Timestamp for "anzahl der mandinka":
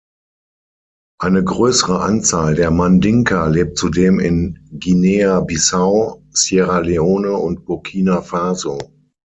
2.01-3.45